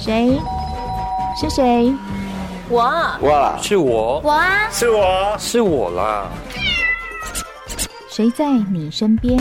[0.00, 0.40] 谁？
[1.40, 1.92] 是谁？
[2.68, 2.80] 我。
[3.22, 4.20] 哇，是我。
[4.20, 6.28] 我啊，是我，是我啦。
[8.08, 9.36] 谁在你身边？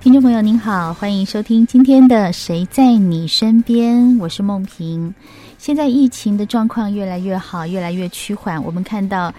[0.00, 5.14] 听众朋友您好，欢迎收听今天的《谁在你身边》，我是梦萍。
[5.58, 8.62] 现在疫情的状况越来越好，越来越趋缓。
[8.64, 9.32] 我们看到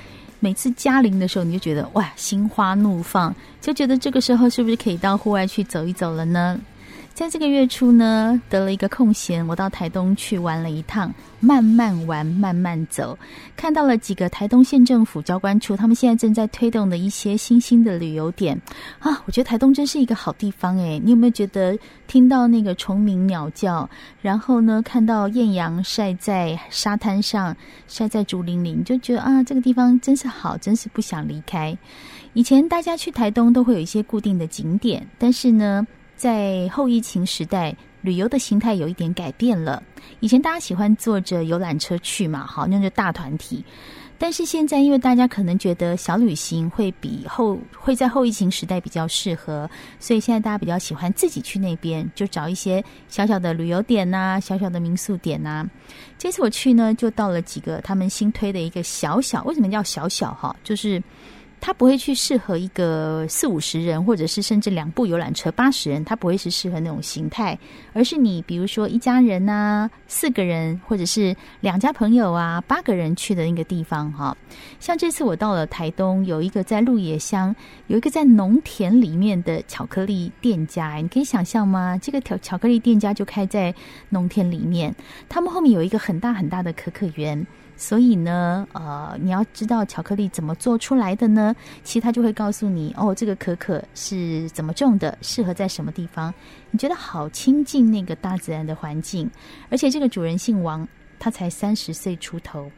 [0.43, 6.59] 每次嘉陵的时候，你就觉得哇，心花怒放，就觉得这个时候是不是可以到户外去走一走了呢？
[7.13, 13.15] 在这个月初呢，得了一个空闲，我到台东去玩了一趟，慢慢玩，慢慢走，
[13.55, 18.59] 看到了几个台东县政府交关处，他们现在正在推动的一些新兴的旅游点
[18.97, 21.77] 啊，我觉得台东真是一个好地方诶，你有没有觉得
[22.07, 23.87] 听到那个虫鸣鸟叫，
[24.19, 27.55] 然后呢，看到艳阳晒在沙滩上，
[27.87, 31.77] 晒在竹林里，你就觉得啊，这个地方真是好，真是不想离开。
[32.33, 35.85] 以前大家去台东都会有一些固定的景点，但是呢，
[36.23, 39.83] 在后疫情时代，旅游的形态有一点改变了。
[40.21, 43.61] 以前大家喜欢坐着游览车去嘛，好，那就大团体。
[44.17, 55.69] 但是现在，因为大家可能觉得小旅行会比后会在后疫情时代比较适合，所以现在大家比较喜欢自己去那边，就找一些小小的旅游点呐、小小的民宿点呐、
[56.17, 60.55] 这次我去呢，就到了几个他们新推的一个小小，为什么叫小小哈？
[60.63, 61.03] 就是。
[61.65, 67.57] 它不会去适合一个四五十人，或者是甚至两部游览车八十人，它不会是适合那种形态，
[67.93, 74.35] 而是你比如说一家人啊，四个人，或者是两家朋友啊，八个人去的那个地方哈。
[74.81, 77.55] 像这次我到了台东，有一个在鹿野乡，
[77.87, 81.97] 有一个在农田里面的巧克力店家，你可以想象吗？
[81.97, 83.73] 这个巧巧克力店家就开在
[84.09, 84.93] 农田里面，
[85.29, 87.47] 他们后面有一个很大很大的可可园。
[87.75, 91.55] 所以呢，呃，你要知道巧克力怎么做出来的呢？
[91.83, 96.33] 其实他就会告诉你，哦，这个可可是怎么种的，适合在什么地方。
[96.71, 99.29] 你觉得好亲近那个大自然的环境，
[99.69, 100.87] 而且这个主人姓王，
[101.19, 102.71] 他才三十岁出头，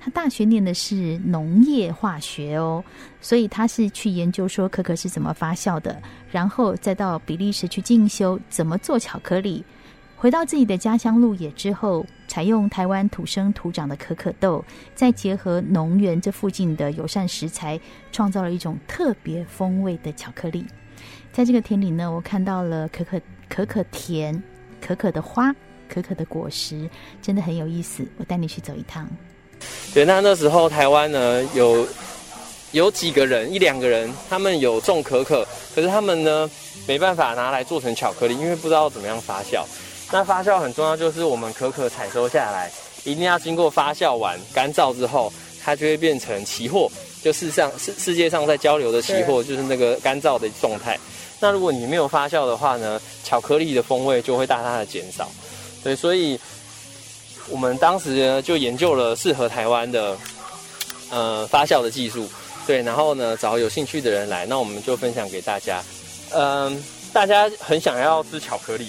[0.00, 2.82] 他大学念的是农业化学哦，
[3.20, 6.00] 所以他是去研究说可可是怎么发酵的，
[6.30, 9.64] 然后再到比利时去进修怎么做巧克力。
[10.16, 17.80] 回到自己的家乡鹿野之后，采用台湾土生土长的可可豆，再结合农园这附近的友善食材，
[18.12, 20.64] 创造了一种特别风味的巧克力。
[21.32, 24.40] 在这个田里呢，我看到了可可可可田、
[24.80, 25.52] 可可的花、
[25.88, 26.88] 可可的果实，
[27.22, 28.06] 真的很有意思。
[28.18, 29.08] 我带你去走一趟。
[29.94, 31.86] 对，那那时候台湾呢，有
[32.72, 36.50] 有几个人，一两个人，他们有种可可，可是他们呢
[36.86, 39.64] 没办法拿来做成巧克力，因为不知道怎么样发酵。
[40.10, 42.72] 那发酵很重要，就是我们可可采收下来，
[43.04, 45.30] 一定要经过发酵完干燥之后，
[45.62, 46.90] 它就会变成期货，
[47.22, 50.98] 就世上世世界上在交流的期货，就是那个干燥的状态。
[51.40, 55.30] 那如果你没有发酵的话呢，巧克力的风味就会大大的减少。
[55.84, 56.40] 对，所以
[57.50, 60.16] 我们当时呢就研究了适合台湾的
[61.10, 62.26] 呃发酵的技术，
[62.66, 65.82] 对，然后呢找有兴趣的人来，那我们就分享给大家。
[66.30, 66.76] 嗯、呃，
[67.12, 68.88] 大家很想要吃巧克力。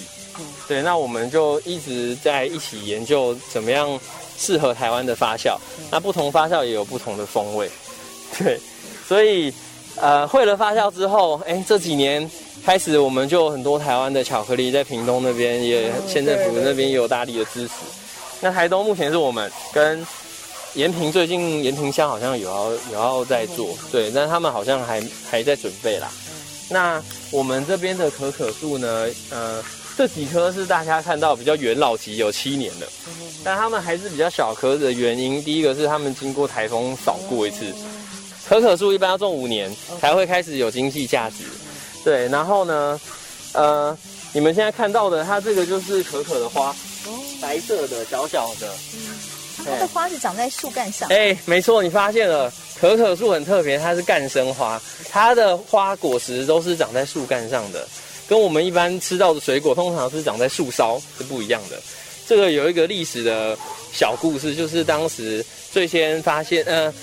[0.68, 3.98] 对，那我们就一直在一起研究怎么样
[4.38, 5.56] 适合台湾的发酵。
[5.90, 7.70] 那不同发酵也有不同的风味，
[8.38, 8.58] 对，
[9.06, 9.52] 所以
[9.96, 12.30] 呃会了发酵之后，哎，这几年
[12.64, 17.74] 开始我们就有很多台湾的巧克力在屏东那边也县政府那边也有大力的支持。
[18.40, 20.06] 那台东目前是我们跟
[20.74, 26.08] 延平最近延平乡好像有要有要在做，对，但他们好像还还在准备啦。
[26.68, 27.02] 那
[27.32, 29.62] 我们这边的可可树呢，呃。
[30.00, 32.88] 这几棵是大家看到比较元老级，有七年的，
[33.44, 37.66] 但它们还是比较小棵的原因，第一个是它们经过台风扫过一次。
[38.48, 41.44] 可可树一般要种五年才会开始有经济价值，
[42.02, 42.26] 对。
[42.28, 42.98] 然后呢，
[43.52, 43.94] 呃，
[44.32, 46.74] 你们现在看到的，它这个就是可可的花，
[47.38, 48.72] 白色的小小的，
[49.58, 51.10] 它的花是长在树干上。
[51.10, 52.50] 哎，没错，你发现了，
[52.80, 54.80] 可可树很特别，它是干生花，
[55.10, 57.86] 它的花果实都是长在树干上的。
[58.30, 61.76] 跟我们一般吃到的水果，通常是长在树梢，是不一样的。
[62.28, 63.58] 这个有一个历史的
[63.92, 66.94] 小故事，就是当时最先发现，呃，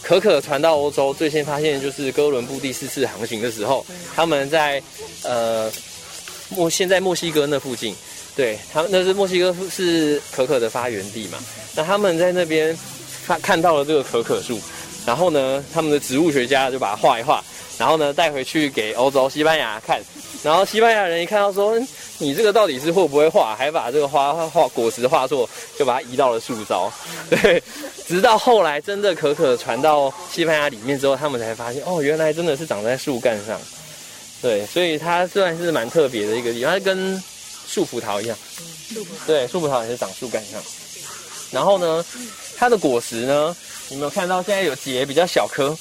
[0.00, 3.84] 可可传到欧洲，最先发现就是哥伦布第四次航行的时候，
[4.14, 4.80] 他们在
[5.24, 5.68] 呃
[6.50, 7.92] 墨现在墨西哥那附近，
[8.36, 11.38] 对他们那是墨西哥是可可的发源地嘛，
[11.74, 12.78] 那他们在那边
[13.24, 14.60] 发看到了这个可可树，
[15.04, 17.42] 然后呢，他们的植物学家就把它画一画，
[17.76, 20.00] 然后呢带回去给欧洲西班牙看。
[20.46, 21.76] 然后西班牙人一看到说，
[22.18, 23.56] 你这个到底是会不会画？
[23.56, 26.88] 还把这个花画果实画错，就把它移到了树梢。
[27.28, 27.60] 对，
[28.06, 33.60] 直到后来真的可可传到西班牙里面之后，他们才发现，哦，原来真的是长在树干上。
[34.40, 37.20] 对，所以它算是蛮特别的一个地方，它跟
[37.66, 38.38] 树葡萄一样，
[39.26, 40.62] 对，树葡萄也是长树干上。
[41.50, 42.04] 然后呢，
[42.56, 43.56] 它的果实呢，
[43.88, 45.76] 你有没有看到现在有结比较小颗，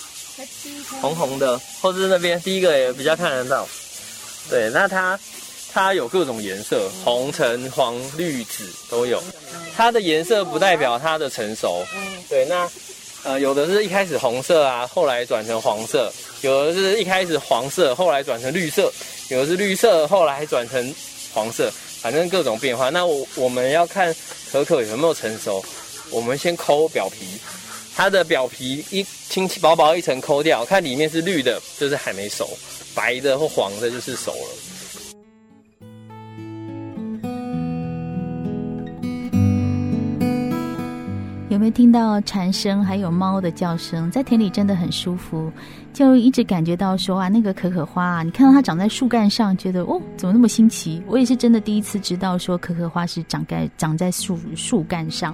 [1.01, 3.67] 红红的，或者是那边第一个也比较看得到。
[4.49, 5.19] 对，那它
[5.73, 9.21] 它有各种颜色，红、橙、黄、绿、紫都有。
[9.75, 11.83] 它的颜色不代表它的成熟。
[12.29, 12.69] 对，那
[13.23, 16.11] 呃有的是一开始红色啊，后来转成黄色；
[16.41, 18.89] 有的是一开始黄色，后来转成绿色；
[19.29, 20.95] 有的是绿色，后来转成
[21.33, 21.71] 黄色。
[22.01, 22.91] 反正各种变化。
[22.91, 24.15] 那我我们要看
[24.51, 25.65] 可可有没有成熟，
[26.11, 27.25] 我们先抠表皮，
[27.95, 32.47] 它的表皮一轻轻薄薄一层抠掉，看里面是绿的，就是还没熟。
[32.95, 34.37] 白的或黄的，就是熟了。
[41.49, 44.11] 有没有听到蝉声，还有猫的叫声？
[44.11, 45.49] 在田里真的很舒服，
[45.93, 51.01] 就一直感觉到说啊，那个可可花啊，你看到它长在树干上，觉得哦，怎么那么新奇？
[51.07, 55.33] 我也是真的第一次知道说可可花是长在长在树树干上。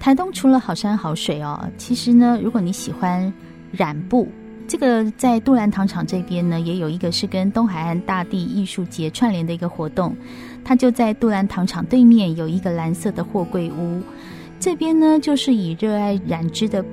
[0.00, 3.30] 台东除了好山好水哦，其实呢，如果你喜欢
[3.70, 4.26] 染布。
[4.68, 10.14] 这个在杜兰糖厂这边呢，也有一个是跟东海岸大地艺术节串联的一个活动，
[10.62, 14.02] 它就在杜兰糖厂对面有一个蓝色的货柜屋，
[14.60, 16.84] 这边呢就是以热爱染织的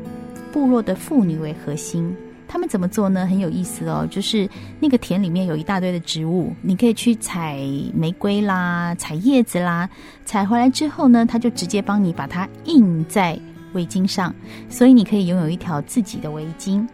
[0.54, 2.16] 部落的妇女为核心，
[2.48, 3.28] 他们怎么做呢？
[3.28, 4.50] 很有意思哦，就是
[4.80, 7.60] 那个田里面有一大堆的植物，你可以去采
[7.94, 9.90] 玫瑰啦，采叶子啦，
[10.24, 13.38] 采回来之后呢，他就直接帮你把它印在
[13.74, 14.34] 围巾上，
[14.70, 16.88] 所以你可以拥有一条自己的围巾。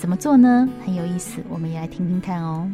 [0.00, 0.66] 怎么做呢？
[0.82, 2.66] 很有意思，我们也来听听看哦。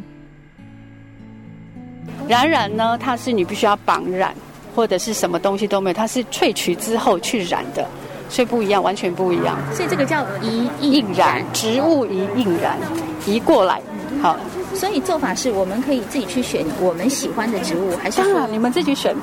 [2.25, 4.33] 染染呢，它是你必须要绑染，
[4.73, 7.85] 或者是什么东西都没有，它是萃取之后去染的，
[8.29, 9.57] 所以不一样，完全不一样。
[9.73, 12.77] 所以这个叫移印染，植物移印染，
[13.25, 13.81] 移过来。
[14.21, 14.37] 好，
[14.73, 18.21] 所以做法是我们可以自己去选我们喜欢的植物，还是？
[18.21, 19.13] 当然，你们自己选。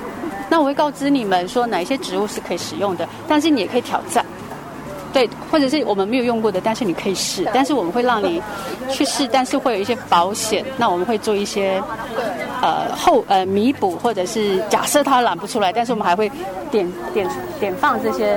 [0.51, 4.24] 那我会告知你们说哪一些植物是可以使用的，但是你也可以挑战。
[5.15, 7.49] 对，或者是我们没有用过的，但是你可以试。
[7.55, 8.43] 但是我们会让你
[8.91, 10.65] 去试，但是会有一些保险。
[10.77, 11.81] 那我们会做一些
[12.61, 16.29] 呃后呃弥补，或者是假设它染不出来，但是我们还会
[16.69, 17.29] 点点
[17.61, 18.37] 点放这些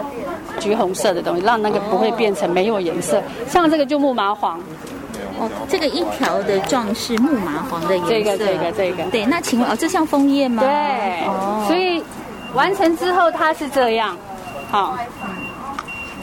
[0.60, 3.20] 橘红色的东西，让那个不会变成没有颜色。
[3.50, 4.60] 像这个就木麻黄，
[5.40, 8.12] 哦，这个一条的状是木麻黄的颜色。
[8.12, 9.04] 这个这个这个。
[9.10, 10.62] 对，那请问哦，这像枫叶吗？
[10.62, 12.04] 对，哦，所以
[12.54, 14.16] 完成之后它是这样，
[14.70, 14.96] 好。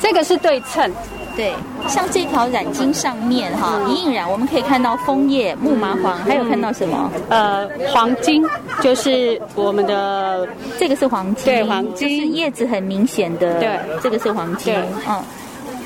[0.01, 0.91] 这个是对称，
[1.35, 1.53] 对，
[1.89, 7.11] 像这条染巾上面哈，一印染我们可以看到枫叶、木麻黄，还有看到什么？
[7.31, 8.45] 呃，黄金，
[8.83, 10.47] 就是我们的
[10.79, 14.75] 这个是黄金，对，黄金，就是叶子很明显的，对，这个是黄金，
[15.09, 15.23] 嗯，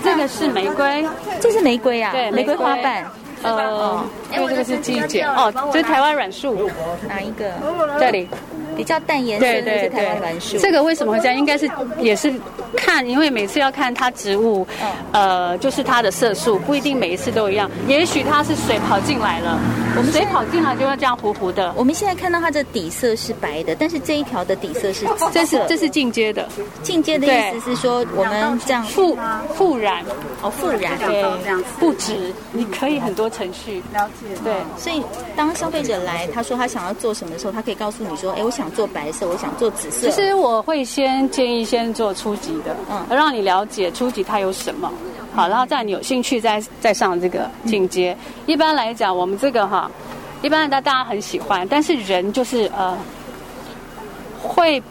[0.03, 1.05] 这个是玫瑰，
[1.41, 3.07] 这是玫瑰啊，对，玫瑰花瓣，
[3.43, 5.23] 呃，因为这个是季节。
[5.23, 6.69] 哦，这是台湾软树，
[7.07, 7.53] 哪一个？
[8.01, 8.29] 这里。
[8.77, 11.37] 比较淡颜色的是台湾软树，这个为什么会这样？
[11.37, 11.69] 应该是
[11.99, 12.33] 也是
[12.77, 14.67] 看，因为每次要看它植物，
[15.13, 17.71] 呃，就是它的色素不一定每一次都一样。
[17.87, 19.59] 也许它是水跑进来了，
[19.97, 21.73] 我们水跑进来就会这样糊糊的。
[21.77, 26.49] 我们现在看到它的底色是白的，但是这一条的底色是紫色，这是这是进阶的。
[26.83, 29.19] 进阶的意思是说我们这样复
[29.55, 30.05] 复染
[30.43, 34.27] 哦，复染对这样不止，你可以很多程序了解。
[34.45, 35.03] 对，所以
[35.35, 38.69] 当消费者来，他说他想要做什么的时候，他可以告诉你说，哎，我想。
[38.79, 40.09] 做白色，我想做紫色。
[40.09, 44.93] 其实我会先建议先做初级的，嗯，让你了解初级它有什么，
[45.35, 48.17] 好，然后再你有兴趣再再上这个进阶。
[48.21, 49.91] 嗯、一般来讲，我们这个哈，
[50.43, 52.97] 一般大大家很喜欢，但是人就是呃，
[54.43, 54.83] 会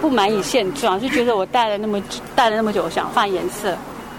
[0.00, 2.02] 不满意现状，就觉得我戴了那么
[2.34, 3.76] 戴了那么久，我想换颜色，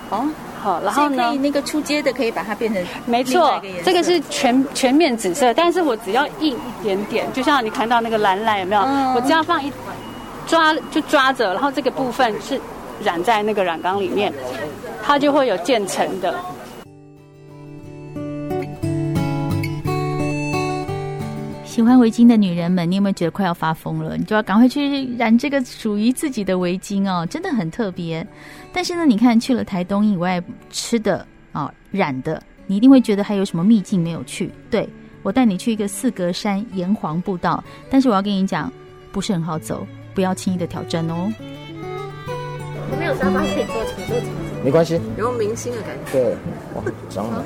[0.09, 0.25] 哦。
[0.61, 1.29] 好，然后呢？
[1.29, 8.81] 可以那个出街的可以把它变成没错，这个是全全面紫色，但是我只要印一点点，就像你看到那个蓝蓝有没有？
[8.81, 9.71] 嗯、我只要放一
[10.49, 12.59] 抓就抓着，然后这个部分是
[13.03, 14.33] 染在那个染缸里面，
[15.03, 16.33] 它就会有渐层的。
[21.63, 24.17] 喜欢围巾的女人们，你有没有觉得快要发疯了？
[24.17, 28.25] 你就要赶快去染这个属于自己的围巾哦，真的很特别。
[28.73, 31.19] 但是呢，你看去了台东以外吃的
[31.51, 34.51] 啊、哦、染的，你一定会觉得还有什么秘境没有去。
[34.69, 34.89] 对，
[35.21, 38.69] 我带你去一个四格山炎黄步道，但是我要跟你讲，
[39.13, 41.31] 不是很好走，不要轻易的挑战哦。
[42.91, 44.31] 我没有沙发可以坐，请坐，请坐。
[44.63, 46.11] 没关系，有明星的感觉。
[46.11, 46.31] 对，
[46.75, 47.41] 哇，长得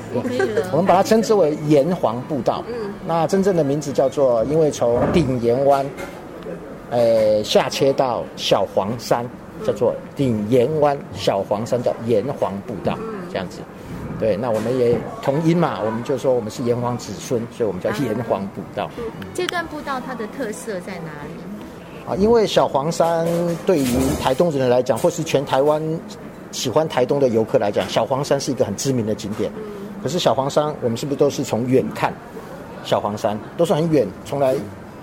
[0.72, 2.64] 我们把它称之为炎黄步道。
[2.68, 5.86] 嗯，那真正的名字叫做，因为从顶岩湾，
[6.90, 9.24] 呃，下切到小黄山，
[9.64, 12.98] 叫做顶岩湾小黄山，叫炎黄步道，
[13.30, 13.60] 这样子。
[14.18, 18.90] 对，那我们也同音嘛，我们就说我们是炎黄子孙，所以我们叫炎黄步道。
[19.34, 21.53] 这段步道它的特色在哪里？
[22.06, 23.26] 啊，因为小黄山
[23.64, 23.86] 对于
[24.20, 25.82] 台东人来讲，或是全台湾
[26.52, 29.50] 喜欢台东的游客来讲，小黄山是一个很知名的景点。
[30.02, 32.12] 可是小黄山，我们是不是都是从远看？
[32.84, 34.54] 小黄山都是很远，从来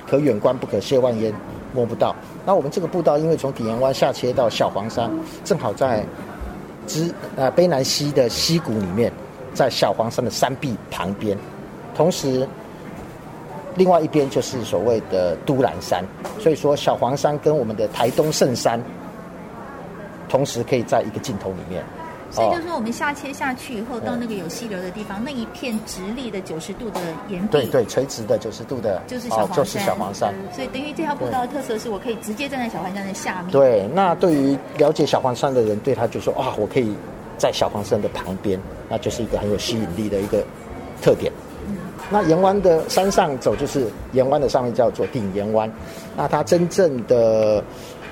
[0.08, 1.34] 可远观不可亵玩焉，
[1.74, 2.16] 摸不到。
[2.46, 5.10] 那我们这个步道，因为从底岩湾下切到小黄山，
[5.44, 6.06] 正好在
[6.86, 9.12] 之呃卑南溪的溪谷里面，
[9.56, 11.36] 在小黄山的山壁旁边，
[11.96, 12.48] 同时
[13.76, 16.04] 另外一边就是所谓的都兰山，
[16.40, 18.82] 所以说小黄山跟我们的台东圣山，
[20.28, 21.84] 同时可以在一个镜头里面。
[22.34, 29.56] 所以就是说，我们下切下去以后，到那个有溪流的地方，那一片直立的九十度的岩壁，对对，垂直的九十度的，就是小黄山。
[29.58, 30.34] 就是小黄山。
[30.54, 33.52] 所以等于这条步道的特色是我可以直接站在小黄山的下面。
[33.52, 36.96] 对，那对于了解小黄山的人，对他就说啊，我可以
[37.38, 40.42] 在小黄山的旁边，那就是一个很有吸引力的一个
[41.02, 41.30] 特点。
[42.02, 42.08] 嗯。
[42.10, 45.72] 那盐湾的山上走，就是盐湾的上面叫做鼎盐湾。
[46.16, 47.64] 那它真正的，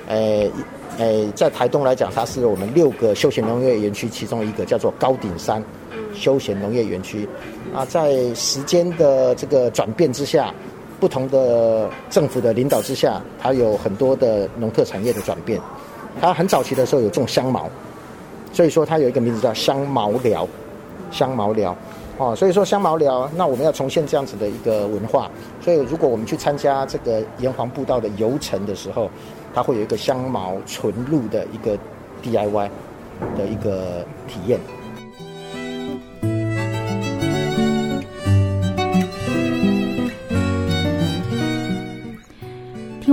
[0.08, 0.50] 诶。
[0.98, 5.64] 诶，在台东来讲，它是我们六个休闲农业园区其中一个，叫做高顶山
[6.12, 7.26] 休闲农业园区。
[7.74, 10.52] 啊，在时间的这个转变之下，
[10.98, 15.58] 不同的政府的领导之下，它有很多的农特产业的转变。
[16.20, 17.70] 它很早期的时候有种香茅，
[18.52, 20.46] 所以说它有一个名字叫香茅寮，
[21.10, 21.74] 香茅寮。
[22.20, 25.30] 哦，所以说香茅寮，那我们要重现这样子的一个文化。
[25.58, 29.10] 所以如果我们去参加这个炎黄步道的游程的时候，
[29.54, 31.78] 它会有一个香茅纯露的一个
[32.22, 32.68] DIY
[33.38, 34.60] 的一个体验。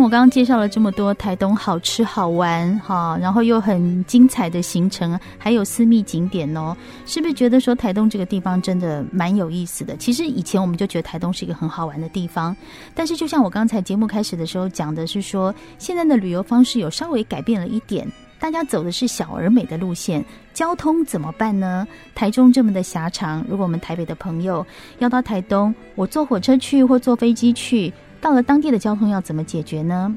[0.08, 6.74] 我刚刚介绍了这么多台东好吃好玩哈，然后又很精彩的行程，还有私密景点哦，
[7.06, 9.98] 是不是觉得说台东这个地方真的蛮有意思的？
[9.98, 12.56] 其实以前我们就觉得台东是一个很好玩的地方，
[12.96, 18.10] 但是就像我刚才节目开始的时候讲的是说，现在的旅游方式有稍微改变了一点，
[18.40, 20.24] 大家走的是小而美的路线，
[20.54, 21.86] 交通怎么办呢？
[22.16, 24.66] 台中这么的狭长，如果我们台北的朋友
[25.00, 27.92] 要到台东，我坐火车去或坐飞机去。
[28.20, 30.16] 到了当地的交通要怎么解决呢？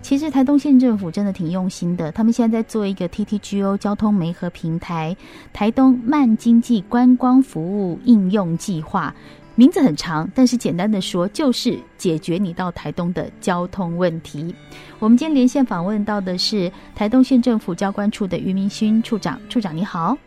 [0.00, 5.16] 其实台东县政府真的挺用心的，他们现在在做一个 TTGO 交通媒合平台——
[5.54, 9.14] 台东慢经济观光服务应用计划，
[9.54, 14.52] 名字很长，但是简单的说，就是解决你到台东的交通问题。
[14.98, 20.18] 我们今天连线访问到的是台东县政府交管处的余明勋处长，处长你好。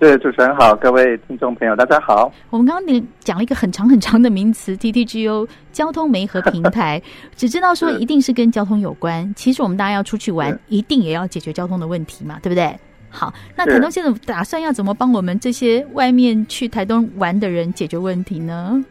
[0.00, 2.32] 对，主持人好，各位听众朋友，大家好。
[2.48, 7.02] 我们刚刚你讲了一个很长很长的名词，TTGO 交通媒合平台，
[7.36, 9.30] 只知道说一定是跟交通有关。
[9.36, 12.74] 其实我们大家要出去玩，一定也要解决交通的问题嘛，对不对？
[13.10, 18.82] 好，那台东现在打算要怎么帮我们这些外面去台东玩的人解决问题呢？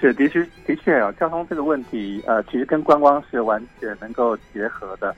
[0.00, 5.12] 是，的确，的确啊，交通这个问题，呃，其实跟观光是完全能够结合的。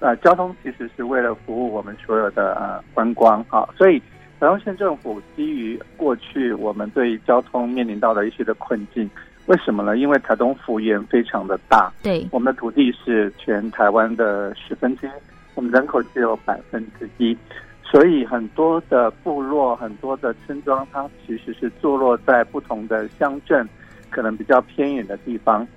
[0.00, 4.02] 呃，交通其实是为了服务我们所有的呃观光啊，所以。
[4.40, 9.08] 台东县政府基于过去我们对交通面临到的一些的困境，
[9.44, 9.98] 为什么呢？
[9.98, 15.10] 因为台东幅员非常的大，对，我们的土地是全台湾的十分之一，
[15.54, 17.36] 我们人口只有百分之一，
[17.82, 23.68] 所以很多的部落、很多的村庄，它其实是坐落在不同的乡镇，
[24.08, 25.68] 可能比较偏远的地方。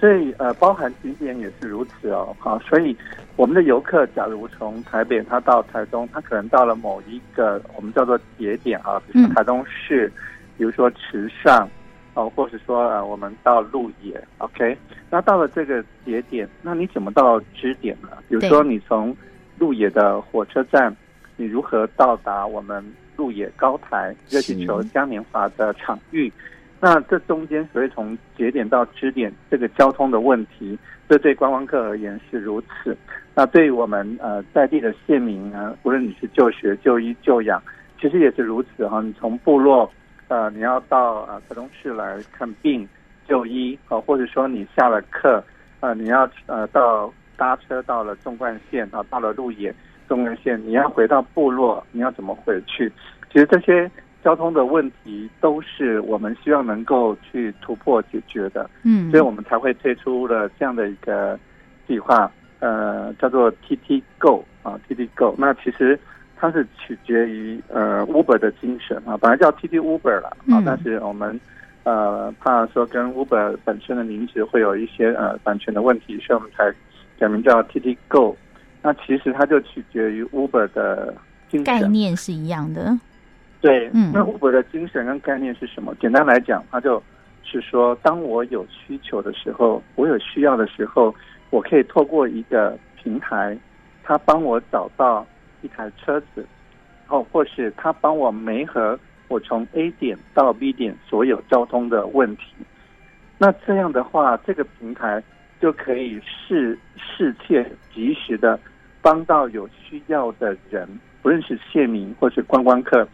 [0.00, 2.34] 所以，呃，包含景点也是如此哦。
[2.38, 2.96] 好，所以
[3.36, 10.10] 我们的游客，假如从台北他到台中，他可能到了某一个我们叫做节点啊，比如说台中市，
[10.56, 11.68] 比如说池上，
[12.14, 14.74] 哦，或是说呃，我们到鹿野，OK。
[15.10, 18.08] 那到了这个节点，那你怎么到支点呢？
[18.26, 19.14] 比如说你从
[19.58, 20.96] 鹿野的火车站，
[21.36, 22.82] 你如何到达我们
[23.16, 26.32] 鹿野高台热气球嘉年华的场域？
[26.82, 32.96] 那这中间，所以从节点到支点，这个交通的问题，这对观光客而言是如此。
[33.34, 37.62] 那对于我们呃在地的县民呢，无论你是就学、就医、就养，
[38.00, 39.02] 其实也是如此哈。
[39.02, 39.92] 你从部落，
[40.28, 42.88] 呃，你要到呃台东市来看病、
[43.28, 45.44] 就医，啊，或者说你下了课，
[45.80, 49.74] 呃，你要呃到搭车到了纵贯线啊，到了鹿野
[50.08, 52.90] 纵贯线，你要回到部落，你要怎么回去？
[53.30, 53.90] 其实这些。
[54.22, 61.38] 交通的问题都是我们希望能够去突破解决的，嗯，所以我们才会推出了这样的一个
[61.88, 65.34] 计划，呃，叫做 TT Go 啊，TT Go。
[65.38, 65.98] 那其实
[66.36, 71.38] 它是取决于呃 Uber 的精神啊，本来叫 TT Uber 了啊，但是我们
[71.84, 76.70] 呃怕说跟 Uber 本身的名字会有一些呃版权的问题，所以我们才
[77.18, 78.36] 改名叫 TT Go。
[78.82, 81.14] 那其实它就取决于 Uber 的
[81.50, 82.96] 精神，概念是一样的。
[83.60, 85.94] 对，嗯那 Uber 的精神跟概念是什么？
[86.00, 87.02] 简单来讲，它就
[87.44, 91.14] 是说，当我有需求的时候，我有需要的时候，
[91.50, 93.56] 我可以透过一个平台，
[94.02, 95.26] 它帮我找到
[95.62, 96.46] 一台车子，
[97.06, 98.98] 然后或是它帮我媒合
[99.28, 102.44] 我从 A 点到 B 点所有交通的问题。
[103.36, 105.22] 那这样的话，这个平台
[105.60, 108.58] 就可以适适切、及时的
[109.02, 110.88] 帮到有需要的人，
[111.22, 113.06] 不论是县民或是观光客，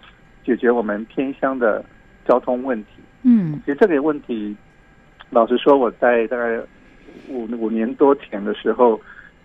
[0.46, 1.84] 解决我们偏乡的
[2.24, 2.90] 交通问题。
[3.24, 4.56] 嗯其实这个问题，
[5.30, 6.60] 老实说，我在大概
[7.28, 9.00] 五五年多前的时候，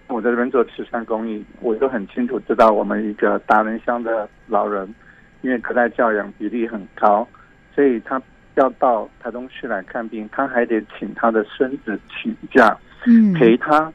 [0.08, 4.94] 我在这边做慈善公益，我都很清楚知道，我们一个达人乡的老人，
[5.42, 7.28] 因为隔代教养比例很高，
[7.74, 8.22] 所以他
[8.54, 12.78] 要到台东市来看病，他还得请他的孙子请假，
[13.08, 13.92] 嗯，陪他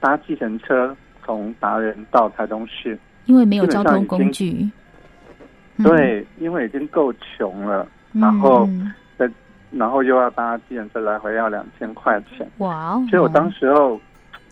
[0.00, 2.98] 搭计程车从达人到台东市。
[3.26, 4.72] 因为没有交通工具，嗯
[5.82, 8.66] 对，因为已经够穷了，然后。
[8.66, 8.92] 嗯
[9.70, 13.06] 然后又要搭计程车来回要两千块钱，哇哦！
[13.10, 14.00] 所以我当时候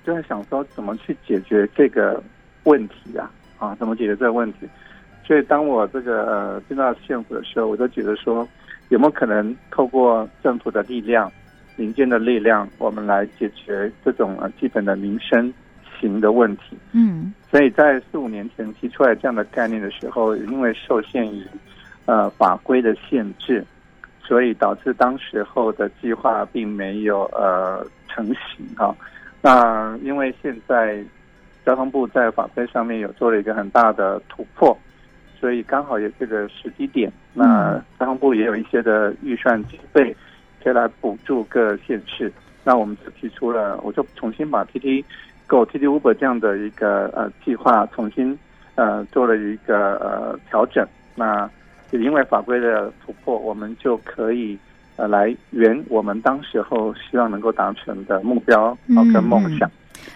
[0.05, 2.23] 就在想说，怎么去解决这个
[2.65, 3.31] 问题啊？
[3.59, 4.69] 啊，怎么解决这个问题？
[5.25, 8.47] 所以当我这个呃进到县府的时候，我就觉得说，
[8.91, 11.33] 有没有可能透过政府的力量、
[11.77, 15.51] 民间的力量，我们来解决这种呃基本的民生
[16.01, 16.77] 型的问题？
[16.93, 21.43] 嗯所以在四五年前提出来这样的概念的时候，因为受限于
[22.07, 23.65] 呃法规的限制。
[24.29, 28.97] 所以导致当时候的计划并没有呃成型哈、哦。
[29.41, 31.01] 那因为现在
[31.65, 34.77] 交通部在法规上面有做了一个很大的突破，
[35.39, 37.09] 所以刚好有这个时机点。
[37.35, 40.13] 那交通部也有一些的预算经费
[40.61, 42.33] 可以来补助各县市。
[42.65, 44.65] 那我们就提出了，我就重新把
[45.47, 48.39] TT Go、TT Uber 这样的一个呃计划重新
[48.75, 50.87] 呃做了一个呃调整。
[51.15, 51.49] 那
[51.91, 54.59] 也因为法规的突破，我们就可以
[54.97, 59.71] 呃来圆我们当时候希望能够达成的目标啊跟梦想。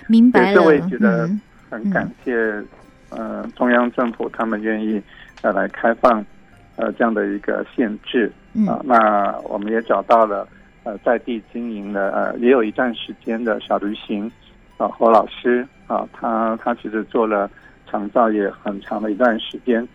[0.09, 0.55] 明白了。
[0.55, 1.31] 所以我也觉得
[1.71, 2.63] 很感谢
[3.11, 5.01] 呃中央政府他们愿意
[5.43, 6.25] 呃来开放
[6.77, 8.31] 呃这样的一个限制
[8.67, 8.81] 啊。
[8.85, 10.47] 那我们也找到了
[10.83, 14.31] 呃在地经营的呃也有一段时间的小旅行
[14.81, 17.51] 啊侯老师啊，他他其实做了
[17.87, 19.87] 长照也很长的一段时间。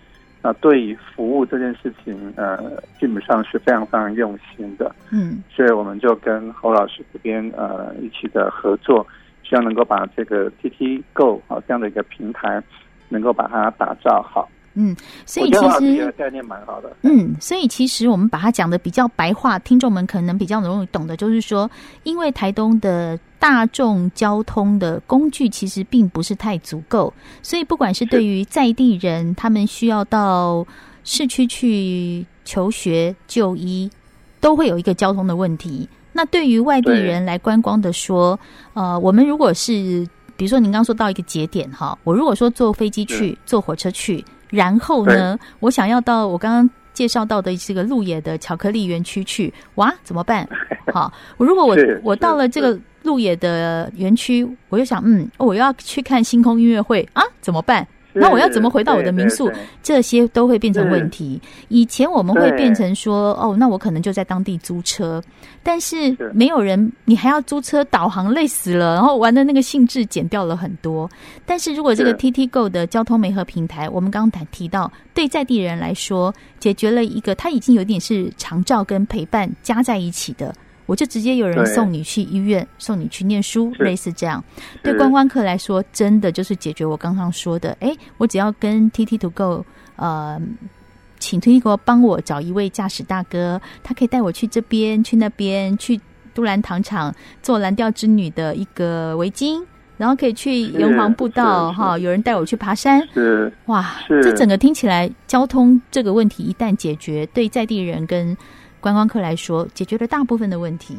[0.43, 2.57] 那对于服务这件事情，呃，
[2.99, 4.95] 基本上是非常非常用心的。
[5.11, 9.05] 嗯，所以我们就跟侯老师这边呃一起的合作，
[9.43, 12.61] 希望能够把这个 TT Go 啊这样的一个平台，
[13.09, 14.47] 能够把它打造好。
[14.75, 16.95] 嗯，所以其实概念蛮好的。
[17.01, 21.69] 嗯，所以其实我们把它讲的比较白话，听众们可能比较容易懂的，就是说，
[22.03, 30.65] 因为台东的大众交通的工具其实并不是太足够，所以不管是对于在地人，他们需要到
[31.03, 33.89] 市区去求学、就医，
[34.41, 35.87] 都会有一个交通的问题。
[36.11, 38.37] 那对于外地人来观光的说，
[38.73, 44.23] 呃，我们如果是比如说您刚说到一个节点哈，我如果说坐飞机去，坐火车去。
[44.55, 50.47] 然后呢，我想要到我刚刚介绍到的这个鹿野的巧克力园区去，哇，怎么办？
[50.93, 57.85] 好，如果我我到了这个鹿野的园区，我就想，嗯，我要去看星空音乐会啊，怎么办？
[58.15, 59.51] 那我要怎么回到我的民宿？
[59.83, 61.39] 这些都会变成问题。
[61.67, 65.21] 以前我们会变成说，哦，那我可能就在当地租车，
[65.61, 71.09] 但是没有人，你还要租车导航，累死了，然后玩的那个兴致减掉了很多。
[71.45, 80.55] 但是如果这个 TT Go 的交通媒合平台，我们刚刚提到，对在地人来说，解决了一个，它已经有点是长照跟陪伴加在一起的。
[80.85, 84.43] 我就直接有人送你去医院，送你去念书，类似这样。
[84.83, 87.75] 对观光客来说，真的就是解决我刚刚说的。
[87.79, 90.39] 哎，我只要跟 TT To Go，呃，
[91.19, 95.99] 请 TT Go 帮我找一位驾驶大哥，他可以带我去这边，去那边，去
[96.33, 99.63] 都兰糖厂做蓝调之女的一个围巾，
[99.97, 103.01] 然后可以去炎黄步道，哈，有人带我去爬山。
[103.13, 108.37] 是哇，这整个听起来，交通这个问题一旦解决，对在地人跟
[108.85, 110.95] 观光客来说，解决了大部分的问题。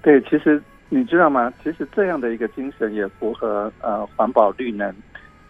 [0.00, 1.52] 对，其实你知道吗？
[1.62, 4.90] 其实这样的一个精神也符合呃环保绿能、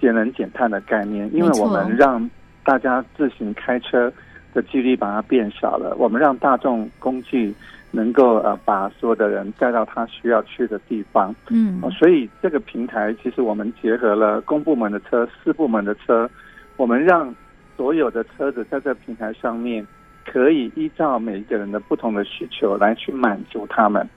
[0.00, 2.28] 节能减碳的概念，因为我们让
[2.64, 4.12] 大家自行开车
[4.52, 7.54] 的几率把它变少了，我们让大众工具
[7.92, 11.32] 能够呃把所有的人带到他需要去的地方。
[11.48, 16.28] 嗯，所以这个平台其实我们结合了公部门的车、私部门的车，
[16.76, 17.32] 我们让
[17.76, 19.86] 所有的车子在这个平台上面。
[20.24, 24.08] 可以依照每一个人的不同的需求来去满足他们，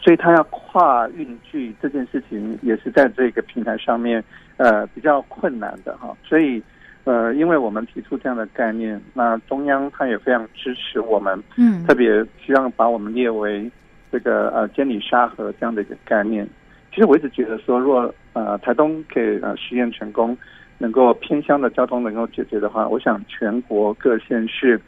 [0.00, 4.22] 所以他要跨运具这件事情也是在这个平台上面
[4.56, 6.16] 呃比较困难的哈。
[6.24, 6.62] 所以
[7.04, 13.70] 呃，因为我们提出这样的概念，那中央他也非常支持我们，嗯，特别希望把我们列为
[14.12, 16.46] 这个呃监理沙河这样的一个概念。
[16.92, 20.36] 其实我一直觉得说，若呃台东可以呃实验成功，
[20.78, 24.80] 能够偏乡的交通能够解决的话，我想全国各县市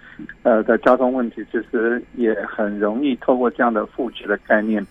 [0.42, 4.86] 呃的交通问题，其实也很容易透过这样的复制的概念，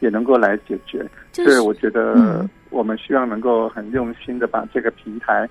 [0.00, 1.04] 也能够来解决。
[1.32, 5.48] 就是、所以我觉得我们希望能够很用心的把这个平台。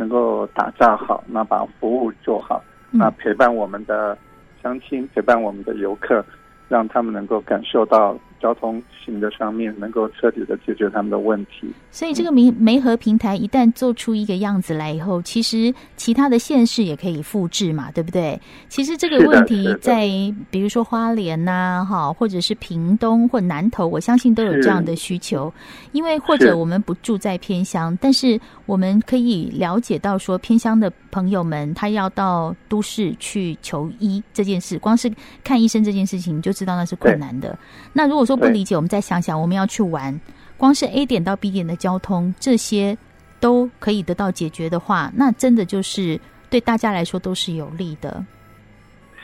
[0.00, 4.16] 能够打造好，那把服务做好，那陪伴我们的
[4.62, 6.24] 乡亲，陪伴我们的游客，
[6.68, 8.16] 让他们能够感受到。
[8.40, 18.40] 交通性的上面能够彻底的解决他们的问题，所以这个媒媒合平台一旦做出一个样子来以后，其实其他的县市也可以复制嘛，对不对？
[18.68, 20.06] 其实这个问题在
[20.50, 25.52] 比如说花莲呐，哈，或者是屏东或南投，我相信都有这样的需求。
[25.92, 35.10] 因为或者我们不住在偏乡，但是我们可以了解到说，偏乡的朋友们他要到都市去求医这件事，光是
[35.42, 37.58] 看医生这件事情，你就知道那是困难的。
[37.92, 40.20] 那如果说不理解，我们再想想，我们要去玩，
[40.58, 42.94] 光是 A 点到 B 点的交通，这些
[43.40, 48.22] 都可以得到解决的话，那真的就是对大家来说都是有利的。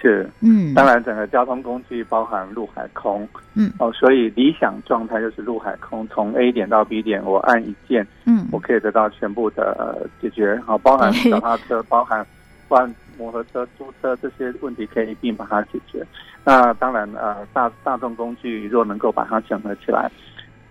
[0.00, 12.26] 是，嗯，当然，整个交通工具包含陆海空，嗯，哦，所以理想状态就是陆海空，从 A 点到 B 点，我按一键，嗯，我可以得到全部的、呃、解决，好，包含脚踏车，包含
[12.68, 16.04] 换摩托车、租车这些问题，可以一并把它解决。
[16.44, 20.10] 那当然，呃，大大众工具若能够把它整合起来，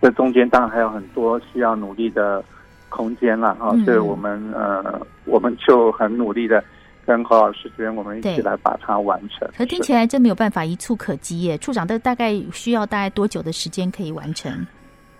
[0.00, 2.44] 这中间当然还有很多需要努力的
[2.88, 3.74] 空间了哈。
[3.84, 6.62] 所以我们呃，我们就很努力的
[7.04, 9.48] 跟何老师这边，我们一起来把它完成。
[9.56, 14.52] 可听起来真没有办法一蹴可及耶，处长，这大概需要大概多久的时间可以完成？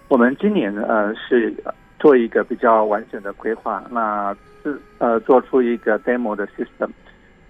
[0.08, 1.52] 我们今年呃是
[1.98, 6.88] 做一个比较完整的规划，那是呃做出一个 demo 的 system。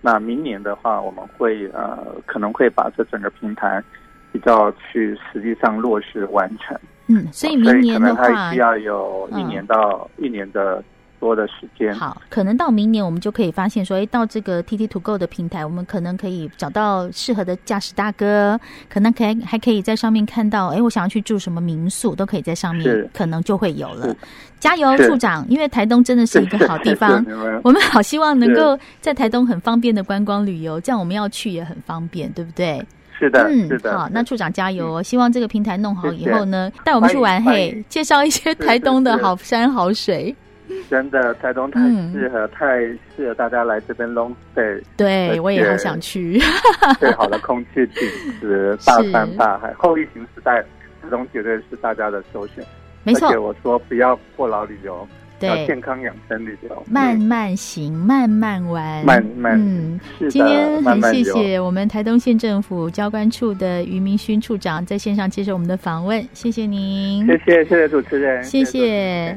[0.05, 3.83] 那明年的话，我们会呃可能会把这整个平台
[4.31, 6.79] 比较去实际上落实完成。
[7.07, 10.85] 嗯，所以明年的话，可能它需要有一年到一年的
[11.25, 11.95] 多的时间。
[11.95, 18.61] 好，可能到明年我们就可以发现说，哎，到这个 TT To Go 的平台，我们可能可以找到适合的驾驶大哥，
[18.91, 24.15] 可能可以还可以在上面看到，哎，我想要去住什么民宿，都可以在上面，可能就会有了。
[24.61, 25.47] 加油，处长！
[25.49, 27.25] 因为台东真的是一个好地方，
[27.63, 32.85] 我们好希望能够在台东很方便的观光旅游，这样我们要去也很方便，对不对？
[33.17, 33.97] 是的，嗯，是的。
[33.97, 35.03] 好，那处长加油哦！
[35.03, 40.35] 希望这个平台弄好以后呢，带我们去玩，嘿，介绍一些台东的好山好水。
[40.89, 41.81] 真的，台东太
[42.13, 42.81] 适合，太
[43.17, 44.83] 适合大家来这边 long stay。
[44.97, 46.41] 对，我也好想去。
[46.99, 48.09] 最好的空气品
[48.41, 50.63] 质，大山大海，后疫情时代，
[51.03, 52.65] 台东绝对是大家的首选。
[53.03, 55.07] 没错，而且我说不要过劳旅游，
[55.39, 59.59] 对，要健康养生旅游，慢慢行，慢慢玩，慢慢。
[59.59, 60.01] 嗯，
[60.31, 69.37] 今天很谢谢我们台东县政府交管处的余明勋处长在线上接受我们的访问，谢谢您，谢谢谢谢主持人，谢谢